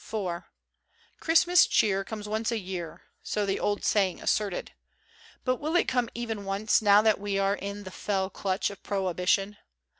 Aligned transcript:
IV 0.03 0.41
CHRISTMAS 1.19 1.67
cheer 1.67 2.03
comes 2.03 2.27
once 2.27 2.51
a 2.51 2.57
year, 2.57 3.03
so 3.21 3.45
the 3.45 3.59
old 3.59 3.85
saying 3.85 4.19
asserted. 4.19 4.71
But 5.45 5.57
will 5.57 5.75
it 5.75 5.87
come 5.87 6.09
even 6.15 6.43
once, 6.43 6.81
now 6.81 7.03
that 7.03 7.19
we 7.19 7.37
are 7.37 7.53
in 7.53 7.83
the 7.83 7.91
fell 7.91 8.31
clutch 8.31 8.71
of 8.71 8.81
prohibition 8.81 9.57